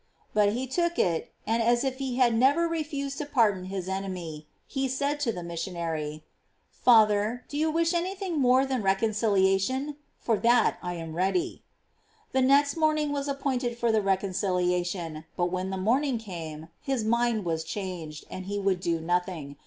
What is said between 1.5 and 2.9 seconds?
as if he had never